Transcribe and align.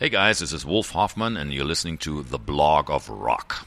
Hey 0.00 0.10
guys, 0.10 0.38
this 0.38 0.52
is 0.52 0.64
Wolf 0.64 0.90
Hoffmann, 0.90 1.36
and 1.36 1.52
you're 1.52 1.64
listening 1.64 1.98
to 1.98 2.22
The 2.22 2.38
Blog 2.38 2.88
of 2.88 3.08
Rock. 3.08 3.66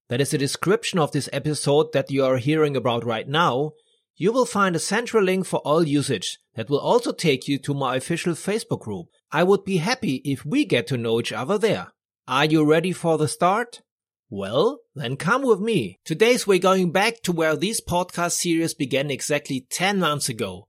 that 0.11 0.19
is 0.19 0.31
the 0.31 0.37
description 0.37 0.99
of 0.99 1.13
this 1.13 1.29
episode 1.31 1.93
that 1.93 2.11
you 2.11 2.25
are 2.25 2.35
hearing 2.35 2.75
about 2.75 3.05
right 3.05 3.29
now, 3.29 3.71
you 4.17 4.29
will 4.33 4.45
find 4.45 4.75
a 4.75 4.79
central 4.79 5.23
link 5.23 5.45
for 5.45 5.59
all 5.59 5.87
usage 5.87 6.37
that 6.55 6.69
will 6.69 6.81
also 6.81 7.13
take 7.13 7.47
you 7.47 7.57
to 7.57 7.73
my 7.73 7.95
official 7.95 8.33
Facebook 8.33 8.81
group. 8.81 9.05
I 9.31 9.43
would 9.43 9.63
be 9.63 9.77
happy 9.77 10.15
if 10.25 10.45
we 10.45 10.65
get 10.65 10.85
to 10.87 10.97
know 10.97 11.21
each 11.21 11.31
other 11.31 11.57
there. 11.57 11.93
Are 12.27 12.43
you 12.43 12.65
ready 12.65 12.91
for 12.91 13.17
the 13.17 13.29
start? 13.29 13.83
Well, 14.29 14.79
then 14.95 15.15
come 15.15 15.43
with 15.43 15.61
me. 15.61 15.99
Today's 16.03 16.45
we're 16.45 16.59
going 16.59 16.91
back 16.91 17.21
to 17.23 17.31
where 17.31 17.55
this 17.55 17.79
podcast 17.79 18.33
series 18.33 18.73
began 18.73 19.09
exactly 19.09 19.65
10 19.69 19.99
months 19.99 20.27
ago. 20.27 20.67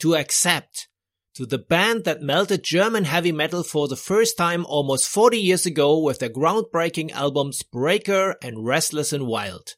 To 0.00 0.16
Accept. 0.16 0.88
To 1.36 1.46
the 1.46 1.58
band 1.58 2.04
that 2.04 2.20
melted 2.20 2.62
German 2.62 3.04
heavy 3.04 3.32
metal 3.32 3.62
for 3.62 3.88
the 3.88 3.96
first 3.96 4.36
time 4.36 4.66
almost 4.66 5.08
40 5.08 5.38
years 5.38 5.64
ago 5.64 5.98
with 5.98 6.18
their 6.18 6.28
groundbreaking 6.28 7.10
albums 7.12 7.62
Breaker 7.62 8.36
and 8.42 8.66
Restless 8.66 9.14
and 9.14 9.26
Wild. 9.26 9.76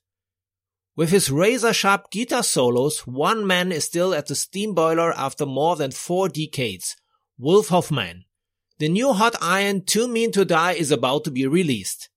With 0.96 1.11
his 1.11 1.30
razor 1.30 1.72
sharp 1.72 2.11
guitar 2.11 2.42
solos, 2.42 3.06
one 3.06 3.46
man 3.46 3.70
is 3.70 3.84
still 3.84 4.12
at 4.14 4.27
the 4.27 4.34
steam 4.34 4.74
boiler 4.74 5.12
after 5.12 5.46
more 5.46 5.77
than 5.77 5.92
four 5.92 6.28
decades. 6.28 6.96
Wolf 7.38 7.68
Hoffmann. 7.68 8.24
The 8.78 8.89
new 8.89 9.12
hot 9.12 9.36
iron 9.41 9.84
Too 9.84 10.08
Mean 10.08 10.33
to 10.33 10.44
Die 10.44 10.72
is 10.72 10.91
about 10.91 11.22
to 11.24 11.30
be 11.30 11.46
released. 11.46 12.08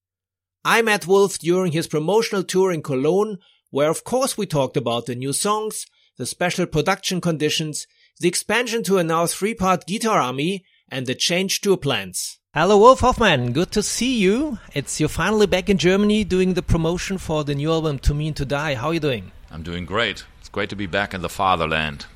I 0.65 0.81
met 0.81 1.05
Wolf 1.05 1.37
during 1.37 1.73
his 1.73 1.87
promotional 1.87 2.43
tour 2.43 2.71
in 2.71 2.81
Cologne, 2.81 3.37
where 3.69 3.91
of 3.91 4.03
course 4.03 4.35
we 4.35 4.47
talked 4.47 4.77
about 4.77 5.05
the 5.05 5.13
new 5.13 5.31
songs, 5.31 5.85
the 6.17 6.25
special 6.25 6.65
production 6.65 7.21
conditions, 7.21 7.85
the 8.19 8.27
expansion 8.27 8.83
to 8.83 8.97
a 8.97 9.03
now 9.03 9.27
three-part 9.27 9.85
guitar 9.85 10.19
army, 10.19 10.65
and 10.89 11.05
the 11.05 11.13
change 11.13 11.61
tour 11.61 11.77
plans. 11.77 12.39
Hello 12.53 12.77
Wolf 12.77 13.01
Hoffmann, 13.01 13.53
good 13.53 13.71
to 13.73 13.83
see 13.83 14.17
you. 14.17 14.57
It's 14.73 14.99
you're 14.99 15.09
finally 15.09 15.45
back 15.45 15.69
in 15.69 15.77
Germany 15.77 16.23
doing 16.23 16.55
the 16.55 16.63
promotion 16.63 17.19
for 17.19 17.43
the 17.43 17.53
new 17.53 17.71
album 17.71 17.99
Too 17.99 18.15
Mean 18.15 18.33
to 18.35 18.45
Die. 18.45 18.73
How 18.73 18.87
are 18.87 18.93
you 18.95 18.99
doing? 18.99 19.31
I'm 19.51 19.61
doing 19.61 19.85
great. 19.85 20.25
It's 20.39 20.49
great 20.49 20.69
to 20.69 20.75
be 20.75 20.87
back 20.87 21.13
in 21.13 21.21
the 21.21 21.29
fatherland. 21.29 22.07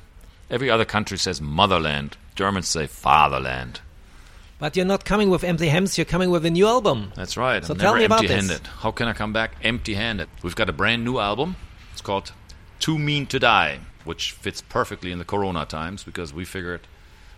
Every 0.50 0.68
other 0.68 0.84
country 0.84 1.18
says 1.18 1.40
motherland. 1.40 2.16
Germans 2.34 2.66
say 2.66 2.86
fatherland. 2.88 3.80
But 4.58 4.76
you're 4.76 4.86
not 4.86 5.04
coming 5.04 5.30
with 5.30 5.44
empty 5.44 5.68
hands, 5.68 5.96
you're 5.96 6.04
coming 6.04 6.30
with 6.30 6.44
a 6.44 6.50
new 6.50 6.66
album. 6.66 7.12
That's 7.14 7.36
right. 7.36 7.64
So 7.64 7.74
I'm 7.74 7.78
tell 7.78 7.92
never 7.92 7.98
me 7.98 8.04
about 8.06 8.22
this. 8.22 8.30
empty-handed. 8.32 8.66
How 8.66 8.90
can 8.90 9.06
I 9.06 9.12
come 9.12 9.32
back 9.32 9.52
empty-handed? 9.62 10.28
We've 10.42 10.56
got 10.56 10.68
a 10.68 10.72
brand 10.72 11.04
new 11.04 11.18
album. 11.18 11.56
It's 11.92 12.00
called 12.00 12.32
Too 12.80 12.98
Mean 12.98 13.26
to 13.26 13.38
Die, 13.38 13.78
which 14.04 14.32
fits 14.32 14.60
perfectly 14.60 15.12
in 15.12 15.18
the 15.18 15.24
Corona 15.24 15.64
times 15.64 16.02
because 16.04 16.32
we 16.32 16.44
figured 16.44 16.80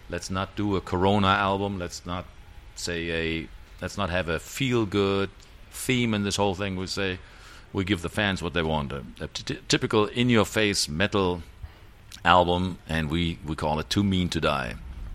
let's 0.09 0.31
not 0.31 0.57
do 0.57 0.77
a 0.77 0.81
Corona 0.81 1.29
album. 1.29 1.79
Let's 1.79 2.05
not 2.05 2.27
say 2.75 3.11
a 3.11 3.49
let's 3.81 3.97
not 3.97 4.11
have 4.11 4.29
a 4.29 4.39
feel-good 4.39 5.31
theme 5.71 6.15
in 6.15 6.23
this 6.25 6.37
whole 6.37 6.55
thing. 6.55 6.77
We 6.77 6.87
say 6.87 7.19
we 7.73 7.85
give 7.85 8.03
the 8.03 8.09
fans 8.09 8.43
what 8.43 8.55
they 8.55 8.63
want. 8.63 8.93
A, 8.93 9.05
a 9.21 9.27
t- 9.29 9.59
typical 9.69 10.07
in-your-face 10.07 10.89
metal 10.89 11.43
album, 12.25 12.79
and 12.89 13.11
we 13.11 13.39
we 13.45 13.57
call 13.57 13.79
it 13.81 13.91
Too 13.91 14.05
Mean 14.05 14.29
to 14.31 14.41
Die. 14.41 14.75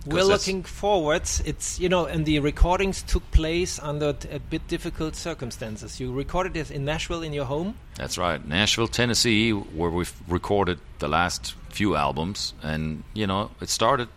We're 0.09 0.23
looking 0.23 0.63
forward. 0.63 1.21
It's 1.45 1.79
you 1.79 1.87
know, 1.87 2.05
and 2.05 2.25
the 2.25 2.39
recordings 2.39 3.03
took 3.03 3.29
place 3.31 3.79
under 3.79 4.15
a 4.31 4.39
bit 4.39 4.67
difficult 4.67 5.15
circumstances. 5.15 5.99
You 5.99 6.11
recorded 6.11 6.57
it 6.57 6.71
in 6.71 6.83
Nashville 6.83 7.21
in 7.21 7.31
your 7.31 7.45
home. 7.45 7.75
That's 7.95 8.17
right, 8.17 8.45
Nashville, 8.45 8.87
Tennessee, 8.87 9.51
where 9.51 9.91
we've 9.91 10.13
recorded 10.27 10.79
the 10.97 11.07
last 11.07 11.53
few 11.69 11.95
albums, 11.95 12.53
and 12.63 13.03
you 13.13 13.27
know 13.27 13.51
it 13.61 13.69
started 13.69 14.09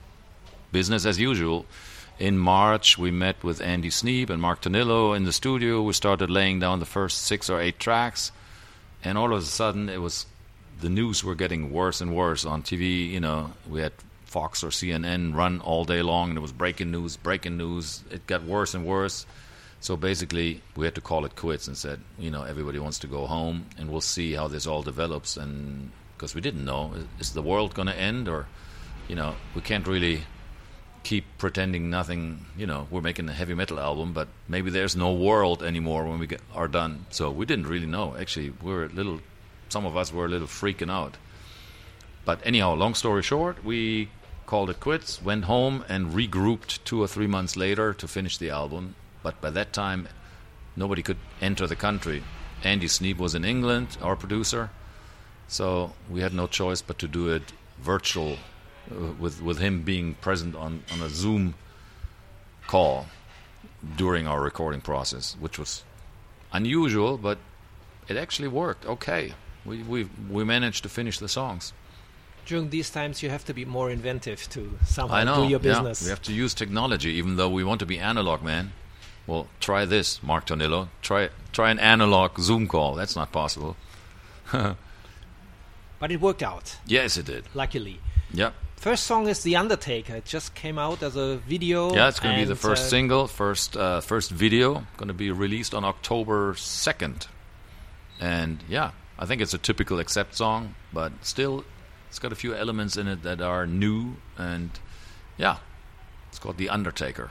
business 0.72 1.04
as 1.04 1.20
usual. 1.20 1.66
In 2.19 2.38
March, 2.38 2.97
we 2.97 3.10
met 3.10 3.42
with 3.42 3.60
Andy 3.60 3.91
Sneap 3.91 4.30
and 4.30 4.41
Mark 4.41 4.62
Tornillo 4.62 5.14
in 5.16 5.24
the 5.24 5.32
studio. 5.32 5.82
We 5.82 5.92
started 5.92 6.30
laying 6.30 6.60
down 6.60 6.78
the 6.78 6.86
first 6.86 7.22
six 7.22 7.50
or 7.50 7.60
eight 7.60 7.78
tracks, 7.78 8.32
and 9.04 9.19
all 9.19 9.32
of 9.32 9.42
a 9.42 9.47
sudden, 9.47 9.88
it 9.88 10.00
was 10.00 10.26
the 10.80 10.88
news 10.88 11.22
were 11.22 11.34
getting 11.34 11.70
worse 11.70 12.00
and 12.00 12.14
worse 12.14 12.47
on 12.47 12.62
TV. 12.62 13.10
You 13.10 13.20
know, 13.20 13.53
we 13.69 13.80
had 13.80 13.92
Fox 14.32 14.65
or 14.65 14.69
CNN 14.69 15.34
run 15.34 15.60
all 15.60 15.84
day 15.84 16.00
long, 16.00 16.31
and 16.31 16.38
it 16.38 16.41
was 16.41 16.53
breaking 16.53 16.91
news, 16.91 17.16
breaking 17.19 17.59
news. 17.59 18.03
It 18.10 18.26
got 18.26 18.43
worse 18.44 18.72
and 18.72 18.87
worse. 18.87 19.26
So 19.81 19.97
basically, 19.97 20.62
we 20.75 20.87
had 20.87 20.94
to 20.94 21.00
call 21.00 21.25
it 21.26 21.37
quits 21.37 21.66
and 21.66 21.76
said, 21.76 22.00
you 22.19 22.31
know, 22.31 22.42
everybody 22.44 22.78
wants 22.78 23.00
to 23.00 23.06
go 23.06 23.26
home, 23.26 23.66
and 23.76 23.91
we'll 23.91 24.00
see 24.00 24.32
how 24.32 24.48
this 24.48 24.66
all 24.66 24.82
develops. 24.82 25.37
And 25.37 25.91
because 26.16 26.34
we 26.34 26.41
didn't 26.41 26.65
know, 26.65 26.92
is 27.19 27.32
the 27.32 27.42
world 27.42 27.75
going 27.75 27.88
to 27.88 27.97
end, 27.97 28.26
or, 28.26 28.47
you 29.06 29.16
know, 29.16 29.34
we 29.54 29.60
can't 29.60 29.87
really 29.87 30.22
keep 31.03 31.25
pretending 31.37 31.91
nothing. 31.91 32.47
You 32.56 32.66
know, 32.66 32.87
we're 32.91 33.03
making 33.03 33.28
a 33.28 33.32
heavy 33.32 33.54
metal 33.54 33.78
album, 33.78 34.12
but 34.15 34.28
maybe 34.48 34.71
there's 34.71 34.97
no 34.97 35.12
world 35.12 35.62
anymore 35.62 36.06
when 36.06 36.19
we 36.19 36.26
get, 36.26 36.41
are 36.54 36.69
done. 36.69 37.06
So 37.10 37.31
we 37.31 37.44
didn't 37.44 37.66
really 37.66 37.87
know. 37.87 38.16
Actually, 38.16 38.50
we 38.62 38.72
are 38.72 38.84
a 38.84 38.88
little. 38.88 39.21
Some 39.69 39.84
of 39.84 39.97
us 39.97 40.12
were 40.12 40.26
a 40.26 40.28
little 40.28 40.47
freaking 40.47 40.91
out. 40.91 41.16
But 42.25 42.41
anyhow, 42.44 42.75
long 42.75 42.94
story 42.94 43.22
short, 43.22 43.65
we 43.65 44.09
called 44.47 44.70
it 44.70 44.80
quits, 44.80 45.22
went 45.22 45.44
home, 45.44 45.84
and 45.88 46.12
regrouped 46.12 46.82
two 46.84 47.03
or 47.03 47.08
three 47.08 47.26
months 47.26 47.56
later 47.56 47.94
to 47.94 48.08
finish 48.08 48.38
the 48.38 48.50
album. 48.50 48.94
But 49.22 49.41
by 49.41 49.50
that 49.50 49.72
time, 49.72 50.08
nobody 50.76 51.03
could 51.03 51.19
enter 51.41 51.66
the 51.66 51.76
country. 51.76 52.22
Andy 52.64 52.88
Sneap 52.88 53.19
was 53.19 53.34
in 53.34 53.44
England, 53.44 53.97
our 54.03 54.16
producer, 54.16 54.70
so 55.48 55.92
we 56.08 56.20
had 56.20 56.32
no 56.32 56.47
choice 56.47 56.82
but 56.82 56.98
to 56.98 57.08
do 57.08 57.28
it 57.28 57.53
virtual, 57.80 58.38
uh, 58.91 59.12
with 59.19 59.42
with 59.42 59.58
him 59.58 59.82
being 59.82 60.14
present 60.14 60.54
on 60.54 60.82
on 60.92 61.00
a 61.03 61.09
Zoom 61.09 61.54
call 62.66 63.06
during 63.97 64.26
our 64.26 64.41
recording 64.41 64.80
process, 64.80 65.36
which 65.41 65.59
was 65.59 65.84
unusual, 66.53 67.19
but 67.19 67.38
it 68.09 68.16
actually 68.16 68.48
worked. 68.48 68.86
Okay, 68.86 69.34
we 69.64 69.82
we 69.82 70.09
we 70.30 70.44
managed 70.44 70.82
to 70.84 70.88
finish 70.88 71.19
the 71.19 71.28
songs. 71.28 71.72
During 72.47 72.70
these 72.70 72.91
times, 72.91 73.22
you 73.22 73.30
have 73.30 73.44
to 73.44 73.54
be 73.54 73.64
more 73.64 73.91
inventive 73.91 74.48
to 74.50 74.78
somehow 74.84 75.14
I 75.16 75.25
know. 75.25 75.44
do 75.44 75.48
your 75.48 75.60
yeah. 75.60 75.72
business. 75.72 76.03
We 76.03 76.10
have 76.10 76.22
to 76.22 76.32
use 76.32 76.54
technology, 76.54 77.10
even 77.12 77.36
though 77.36 77.48
we 77.48 77.62
want 77.64 77.80
to 77.80 77.86
be 77.86 77.98
analog, 77.98 78.42
man. 78.42 78.72
Well, 79.26 79.47
try 79.60 79.84
this, 79.84 80.22
Mark 80.22 80.47
Tornillo. 80.47 80.88
Try 81.03 81.30
try 81.53 81.70
an 81.70 81.78
analog 81.78 82.38
Zoom 82.41 82.66
call. 82.66 82.94
That's 82.94 83.14
not 83.16 83.30
possible. 83.32 83.76
But 85.98 86.10
it 86.10 86.21
worked 86.21 86.42
out, 86.42 86.78
Yes, 86.84 87.16
it 87.16 87.27
did. 87.27 87.44
luckily. 87.54 88.00
Yep. 88.34 88.54
First 88.77 89.04
song 89.04 89.28
is 89.28 89.45
The 89.45 89.54
Undertaker. 89.54 90.16
It 90.16 90.24
just 90.24 90.53
came 90.56 90.77
out 90.77 91.00
as 91.00 91.15
a 91.15 91.36
video. 91.48 91.95
Yeah, 91.95 92.09
it's 92.09 92.18
going 92.18 92.34
to 92.34 92.41
be 92.41 92.48
the 92.48 92.56
first 92.56 92.86
uh, 92.86 92.88
single, 92.88 93.28
first 93.28 93.77
uh, 93.77 94.00
first 94.00 94.30
video. 94.33 94.84
Going 94.97 95.06
to 95.06 95.15
be 95.15 95.30
released 95.30 95.74
on 95.74 95.84
October 95.84 96.54
second, 96.56 97.28
and 98.18 98.59
yeah, 98.68 98.91
I 99.16 99.27
think 99.27 99.41
it's 99.41 99.54
a 99.54 99.59
typical 99.59 100.00
Accept 100.00 100.34
song, 100.34 100.74
but 100.92 101.12
still, 101.21 101.65
it's 102.12 102.18
got 102.18 102.30
a 102.30 102.34
few 102.34 102.54
elements 102.54 102.98
in 102.98 103.09
it 103.09 103.22
that 103.22 103.41
are 103.41 103.66
new, 103.66 104.16
and 104.36 104.70
yeah, 105.38 105.56
it's 106.28 106.38
called 106.38 106.59
The 106.59 106.68
Undertaker. 106.68 107.30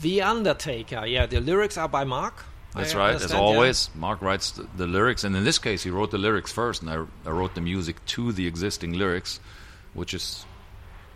The 0.00 0.22
Undertaker. 0.22 1.04
Yeah, 1.04 1.26
the 1.26 1.40
lyrics 1.40 1.76
are 1.76 1.88
by 1.88 2.04
Mark. 2.04 2.44
That's 2.76 2.94
I 2.94 2.98
right. 2.98 3.14
As 3.16 3.22
understand, 3.22 3.42
yeah. 3.42 3.48
always, 3.48 3.90
Mark 3.96 4.22
writes 4.22 4.52
the, 4.52 4.68
the 4.76 4.86
lyrics, 4.86 5.24
and 5.24 5.34
in 5.34 5.42
this 5.42 5.58
case, 5.58 5.82
he 5.82 5.90
wrote 5.90 6.12
the 6.12 6.18
lyrics 6.18 6.52
first, 6.52 6.80
and 6.80 6.90
I, 6.92 7.04
I 7.28 7.32
wrote 7.32 7.56
the 7.56 7.60
music 7.60 8.06
to 8.06 8.30
the 8.30 8.46
existing 8.46 8.92
lyrics, 8.92 9.40
which 9.94 10.14
is 10.14 10.46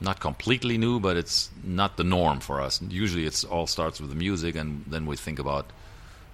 not 0.00 0.18
completely 0.18 0.76
new, 0.76 0.98
but 0.98 1.16
it's 1.16 1.50
not 1.62 1.98
the 1.98 2.04
norm 2.04 2.40
for 2.40 2.60
us. 2.60 2.82
Usually, 2.82 3.26
it's 3.26 3.44
all 3.44 3.68
starts 3.68 4.00
with 4.00 4.10
the 4.10 4.16
music, 4.16 4.56
and 4.56 4.84
then 4.88 5.06
we 5.06 5.14
think 5.14 5.38
about 5.38 5.66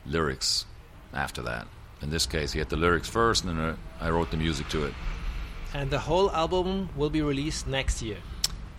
lyrics 0.06 0.64
after 1.12 1.42
that. 1.42 1.66
in 2.00 2.08
this 2.08 2.24
case, 2.24 2.52
he 2.52 2.58
had 2.58 2.70
the 2.70 2.76
lyrics 2.76 3.10
first, 3.10 3.44
and 3.44 3.58
then 3.58 3.76
I 4.00 4.08
wrote 4.08 4.30
the 4.30 4.38
music 4.38 4.70
to 4.70 4.86
it. 4.86 4.94
And 5.74 5.90
the 5.90 5.98
whole 5.98 6.30
album 6.30 6.88
will 6.96 7.10
be 7.10 7.20
released 7.20 7.66
next 7.66 8.00
year. 8.00 8.18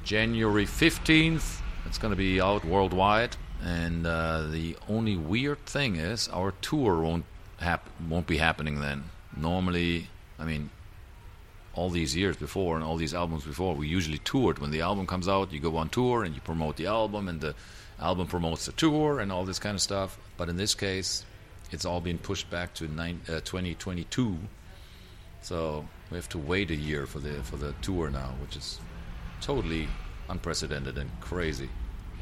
January 0.06 0.65
15th, 0.65 1.59
it's 1.86 1.97
going 1.97 2.12
to 2.12 2.18
be 2.18 2.39
out 2.39 2.63
worldwide. 2.63 3.36
And 3.62 4.07
uh, 4.07 4.47
the 4.47 4.77
only 4.88 5.18
weird 5.18 5.65
thing 5.65 5.97
is 5.97 6.30
our 6.30 6.53
tour 6.62 7.01
won't 7.01 7.25
hap- 7.59 7.89
won't 8.07 8.27
be 8.27 8.38
happening 8.38 8.80
then. 8.80 9.03
Normally, 9.36 10.07
I 10.39 10.45
mean, 10.45 10.69
all 11.74 11.89
these 11.89 12.15
years 12.15 12.38
before 12.38 12.75
and 12.75 12.83
all 12.83 12.95
these 12.95 13.13
albums 13.13 13.44
before, 13.44 13.75
we 13.75 13.88
usually 13.88 14.19
toured. 14.19 14.59
When 14.59 14.71
the 14.71 14.81
album 14.81 15.06
comes 15.06 15.27
out, 15.27 15.51
you 15.51 15.59
go 15.59 15.75
on 15.75 15.89
tour 15.89 16.24
and 16.24 16.33
you 16.33 16.39
promote 16.39 16.77
the 16.77 16.86
album, 16.86 17.27
and 17.27 17.42
the 17.42 17.56
album 18.00 18.27
promotes 18.27 18.68
the 18.68 18.71
tour 18.71 19.19
and 19.19 19.33
all 19.33 19.44
this 19.44 19.59
kind 19.59 19.75
of 19.75 19.81
stuff. 19.81 20.18
But 20.38 20.47
in 20.47 20.56
this 20.56 20.74
case, 20.75 21.25
it's 21.71 21.83
all 21.83 22.00
been 22.00 22.19
pushed 22.19 22.50
back 22.50 22.74
to 22.75 22.86
uh, 22.86 23.42
2022. 23.44 24.38
So 25.42 25.86
we 26.12 26.18
have 26.18 26.30
to 26.30 26.38
wait 26.38 26.72
a 26.72 26.75
year 26.75 27.06
for 27.06 27.19
the 27.19 27.44
for 27.44 27.57
the 27.57 27.74
tour 27.81 28.10
now, 28.10 28.34
which 28.42 28.56
is 28.56 28.80
totally 29.42 29.88
unprecedented 30.30 30.98
and 30.98 31.10
crazy. 31.22 31.69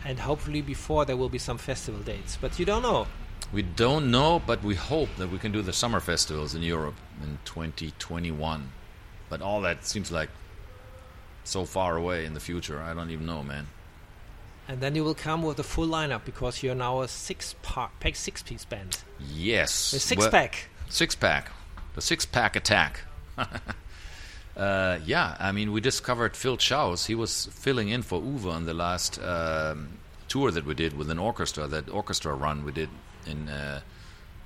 And 0.05 0.19
hopefully 0.19 0.61
before 0.61 1.05
there 1.05 1.17
will 1.17 1.29
be 1.29 1.37
some 1.37 1.57
festival 1.57 2.01
dates, 2.01 2.37
but 2.39 2.59
you 2.59 2.65
don't 2.65 2.81
know. 2.81 3.07
We 3.51 3.61
don't 3.61 4.09
know, 4.09 4.41
but 4.45 4.63
we 4.63 4.75
hope 4.75 5.09
that 5.17 5.29
we 5.29 5.37
can 5.37 5.51
do 5.51 5.61
the 5.61 5.73
summer 5.73 5.99
festivals 5.99 6.55
in 6.55 6.63
Europe 6.63 6.95
in 7.21 7.37
2021. 7.45 8.69
But 9.29 9.41
all 9.41 9.61
that 9.61 9.85
seems 9.85 10.11
like 10.11 10.29
so 11.43 11.65
far 11.65 11.97
away 11.97 12.25
in 12.25 12.33
the 12.33 12.39
future. 12.39 12.81
I 12.81 12.93
don't 12.93 13.11
even 13.11 13.25
know, 13.25 13.43
man. 13.43 13.67
And 14.67 14.79
then 14.79 14.95
you 14.95 15.03
will 15.03 15.13
come 15.13 15.43
with 15.43 15.59
a 15.59 15.63
full 15.63 15.87
lineup 15.87 16.23
because 16.23 16.63
you're 16.63 16.75
now 16.75 17.01
a 17.01 17.07
six 17.07 17.55
pack, 17.61 18.15
six 18.15 18.41
piece 18.41 18.65
band. 18.65 19.03
Yes, 19.19 19.93
a 19.93 19.99
six 19.99 20.21
well, 20.21 20.31
pack. 20.31 20.69
Six 20.89 21.15
pack, 21.15 21.51
the 21.95 22.01
six 22.01 22.25
pack 22.25 22.55
attack. 22.55 23.01
uh, 24.57 24.99
yeah, 25.05 25.35
I 25.39 25.51
mean, 25.51 25.71
we 25.71 25.81
discovered 25.81 26.35
Phil 26.35 26.57
Shouse. 26.57 27.05
He 27.05 27.15
was 27.15 27.47
filling 27.47 27.89
in 27.89 28.01
for 28.01 28.21
Uwe 28.21 28.51
on 28.51 28.65
the 28.65 28.73
last 28.73 29.21
um, 29.21 29.97
tour 30.27 30.51
that 30.51 30.65
we 30.65 30.73
did 30.73 30.97
with 30.97 31.09
an 31.09 31.19
orchestra. 31.19 31.67
That 31.67 31.89
orchestra 31.89 32.33
run 32.33 32.63
we 32.63 32.71
did 32.71 32.89
in 33.25 33.49
uh, 33.49 33.81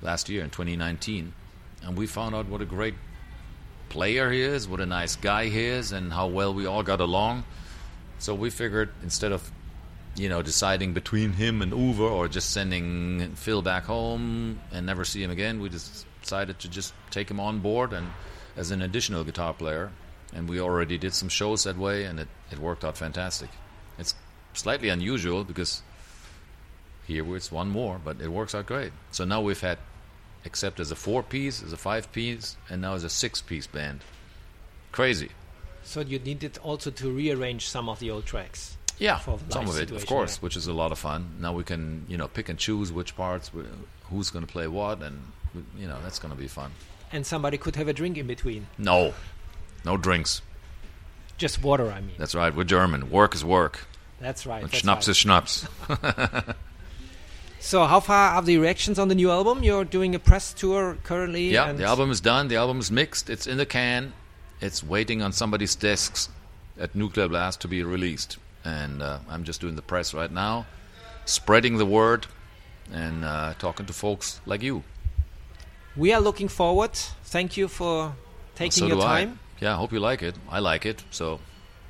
last 0.02 0.28
year 0.28 0.42
in 0.42 0.50
2019, 0.50 1.32
and 1.82 1.96
we 1.96 2.06
found 2.06 2.34
out 2.34 2.48
what 2.48 2.60
a 2.60 2.66
great 2.66 2.94
player 3.88 4.30
he 4.30 4.42
is, 4.42 4.68
what 4.68 4.80
a 4.80 4.86
nice 4.86 5.16
guy 5.16 5.46
he 5.46 5.64
is, 5.64 5.92
and 5.92 6.12
how 6.12 6.26
well 6.26 6.52
we 6.52 6.66
all 6.66 6.82
got 6.82 7.00
along. 7.00 7.44
So 8.18 8.34
we 8.34 8.50
figured 8.50 8.90
instead 9.02 9.32
of 9.32 9.50
you 10.16 10.28
know 10.28 10.42
deciding 10.42 10.92
between 10.94 11.32
him 11.32 11.62
and 11.62 11.72
Uwe 11.72 12.00
or 12.00 12.28
just 12.28 12.50
sending 12.50 13.34
Phil 13.36 13.62
back 13.62 13.84
home 13.84 14.58
and 14.72 14.86
never 14.86 15.04
see 15.04 15.22
him 15.22 15.30
again, 15.30 15.60
we 15.60 15.68
just 15.68 16.06
decided 16.22 16.58
to 16.60 16.68
just 16.68 16.92
take 17.10 17.30
him 17.30 17.40
on 17.40 17.60
board 17.60 17.92
and 17.92 18.06
as 18.58 18.70
an 18.70 18.82
additional 18.82 19.24
guitar 19.24 19.54
player. 19.54 19.90
And 20.34 20.46
we 20.48 20.60
already 20.60 20.98
did 20.98 21.14
some 21.14 21.30
shows 21.30 21.64
that 21.64 21.78
way, 21.78 22.04
and 22.04 22.20
it, 22.20 22.28
it 22.50 22.58
worked 22.58 22.84
out 22.84 22.98
fantastic. 22.98 23.48
It's 23.98 24.14
slightly 24.52 24.90
unusual 24.90 25.42
because 25.42 25.82
here 27.06 27.34
it's 27.34 27.50
one 27.50 27.70
more, 27.70 27.98
but 28.04 28.20
it 28.20 28.28
works 28.28 28.54
out 28.54 28.66
great. 28.66 28.92
So 29.10 29.24
now 29.24 29.40
we've 29.40 29.60
had, 29.60 29.78
Accept 30.44 30.78
as 30.80 30.90
a 30.90 30.96
four 30.96 31.22
piece, 31.22 31.62
as 31.62 31.72
a 31.72 31.76
five 31.76 32.10
piece, 32.12 32.56
and 32.70 32.80
now 32.80 32.94
as 32.94 33.04
a 33.04 33.10
six 33.10 33.42
piece 33.42 33.66
band. 33.66 34.00
Crazy. 34.92 35.30
So 35.82 36.00
you 36.00 36.18
needed 36.18 36.58
also 36.62 36.90
to 36.90 37.10
rearrange 37.10 37.68
some 37.68 37.88
of 37.88 37.98
the 37.98 38.10
old 38.10 38.24
tracks. 38.24 38.76
Yeah, 38.98 39.18
some 39.18 39.68
of 39.68 39.78
it, 39.78 39.90
of 39.90 40.06
course, 40.06 40.36
yeah. 40.36 40.40
which 40.40 40.56
is 40.56 40.66
a 40.66 40.72
lot 40.72 40.92
of 40.92 40.98
fun. 40.98 41.36
Now 41.40 41.52
we 41.52 41.64
can, 41.64 42.04
you 42.08 42.16
know, 42.16 42.28
pick 42.28 42.48
and 42.48 42.58
choose 42.58 42.92
which 42.92 43.16
parts, 43.16 43.50
who's 44.04 44.30
going 44.30 44.44
to 44.46 44.50
play 44.50 44.66
what, 44.68 45.02
and 45.02 45.20
you 45.76 45.86
know 45.86 45.98
that's 46.02 46.18
going 46.18 46.34
to 46.34 46.40
be 46.40 46.48
fun. 46.48 46.72
And 47.12 47.26
somebody 47.26 47.58
could 47.58 47.76
have 47.76 47.88
a 47.88 47.92
drink 47.92 48.18
in 48.18 48.26
between. 48.26 48.66
No, 48.76 49.14
no 49.84 49.96
drinks. 49.96 50.42
Just 51.36 51.62
water, 51.62 51.90
I 51.90 52.00
mean. 52.00 52.16
That's 52.18 52.34
right. 52.34 52.54
We're 52.54 52.64
German. 52.64 53.10
Work 53.10 53.34
is 53.34 53.44
work. 53.44 53.86
That's 54.20 54.46
right. 54.46 54.62
And 54.62 54.70
that's 54.70 54.80
schnapps 54.80 55.08
right. 55.08 55.12
is 55.12 55.16
schnapps. 55.16 55.66
So, 57.60 57.84
how 57.86 57.98
far 57.98 58.34
are 58.34 58.42
the 58.42 58.56
reactions 58.58 58.98
on 58.98 59.08
the 59.08 59.16
new 59.16 59.30
album? 59.30 59.64
You're 59.64 59.84
doing 59.84 60.14
a 60.14 60.18
press 60.20 60.54
tour 60.54 60.96
currently. 61.02 61.50
Yeah, 61.50 61.72
the 61.72 61.84
album 61.84 62.10
is 62.10 62.20
done. 62.20 62.46
The 62.48 62.56
album 62.56 62.78
is 62.78 62.90
mixed. 62.90 63.28
It's 63.28 63.48
in 63.48 63.58
the 63.58 63.66
can. 63.66 64.12
It's 64.60 64.82
waiting 64.82 65.22
on 65.22 65.32
somebody's 65.32 65.74
desks 65.74 66.28
at 66.78 66.94
Nuclear 66.94 67.26
Blast 67.28 67.60
to 67.62 67.68
be 67.68 67.82
released. 67.82 68.38
And 68.64 69.02
uh, 69.02 69.18
I'm 69.28 69.42
just 69.42 69.60
doing 69.60 69.74
the 69.74 69.82
press 69.82 70.14
right 70.14 70.30
now, 70.30 70.66
spreading 71.24 71.78
the 71.78 71.86
word, 71.86 72.26
and 72.92 73.24
uh, 73.24 73.54
talking 73.58 73.86
to 73.86 73.92
folks 73.92 74.40
like 74.46 74.62
you. 74.62 74.84
We 75.98 76.12
are 76.12 76.20
looking 76.20 76.46
forward. 76.46 76.92
Thank 77.24 77.56
you 77.56 77.66
for 77.66 78.14
taking 78.54 78.84
well, 78.84 78.90
so 78.90 78.96
your 78.96 79.04
time. 79.04 79.40
I. 79.60 79.64
Yeah, 79.64 79.72
I 79.72 79.76
hope 79.76 79.92
you 79.92 79.98
like 79.98 80.22
it. 80.22 80.36
I 80.48 80.60
like 80.60 80.86
it. 80.86 81.02
So, 81.10 81.40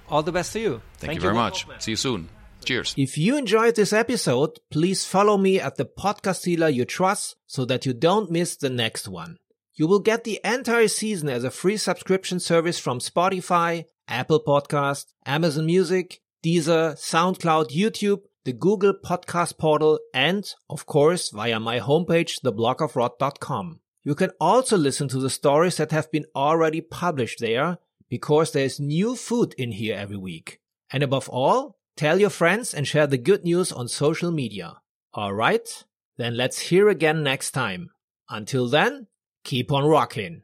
all 0.08 0.22
the 0.22 0.32
best 0.32 0.54
to 0.54 0.60
you. 0.60 0.70
Thank, 0.96 1.10
Thank 1.10 1.14
you 1.16 1.20
very 1.20 1.34
much. 1.34 1.66
See 1.78 1.92
you 1.92 1.96
soon. 1.96 2.30
Cheers. 2.64 2.94
If 2.96 3.18
you 3.18 3.36
enjoyed 3.36 3.76
this 3.76 3.92
episode, 3.92 4.58
please 4.70 5.04
follow 5.04 5.36
me 5.36 5.60
at 5.60 5.76
the 5.76 5.84
podcast 5.84 6.42
dealer 6.42 6.70
you 6.70 6.86
trust 6.86 7.36
so 7.46 7.66
that 7.66 7.84
you 7.84 7.92
don't 7.92 8.30
miss 8.30 8.56
the 8.56 8.70
next 8.70 9.08
one. 9.08 9.36
You 9.74 9.86
will 9.86 10.00
get 10.00 10.24
the 10.24 10.40
entire 10.42 10.88
season 10.88 11.28
as 11.28 11.44
a 11.44 11.50
free 11.50 11.76
subscription 11.76 12.40
service 12.40 12.78
from 12.78 13.00
Spotify, 13.00 13.84
Apple 14.08 14.42
Podcast, 14.42 15.04
Amazon 15.26 15.66
Music, 15.66 16.20
Deezer, 16.42 16.96
SoundCloud, 16.96 17.70
YouTube, 17.70 18.22
the 18.44 18.54
Google 18.54 18.94
Podcast 19.04 19.58
Portal, 19.58 20.00
and, 20.14 20.44
of 20.70 20.86
course, 20.86 21.28
via 21.28 21.60
my 21.60 21.78
homepage, 21.78 22.40
theblogofrock.com. 22.42 23.80
You 24.04 24.14
can 24.14 24.30
also 24.40 24.76
listen 24.76 25.08
to 25.08 25.18
the 25.18 25.30
stories 25.30 25.76
that 25.76 25.92
have 25.92 26.10
been 26.10 26.26
already 26.34 26.80
published 26.80 27.40
there 27.40 27.78
because 28.08 28.52
there's 28.52 28.80
new 28.80 29.16
food 29.16 29.54
in 29.58 29.72
here 29.72 29.96
every 29.96 30.16
week. 30.16 30.60
And 30.90 31.02
above 31.02 31.28
all, 31.28 31.78
Tell 31.98 32.20
your 32.20 32.30
friends 32.30 32.74
and 32.74 32.86
share 32.86 33.08
the 33.08 33.18
good 33.18 33.42
news 33.42 33.72
on 33.72 33.88
social 33.88 34.30
media. 34.30 34.76
Alright? 35.16 35.82
Then 36.16 36.36
let's 36.36 36.60
hear 36.60 36.88
again 36.88 37.24
next 37.24 37.50
time. 37.50 37.90
Until 38.30 38.68
then, 38.68 39.08
keep 39.42 39.72
on 39.72 39.84
rocking. 39.84 40.42